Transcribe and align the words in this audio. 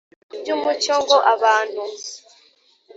Iby 0.35 0.49
umucyo 0.55 0.93
ngo 1.01 1.17
abantu 1.33 1.81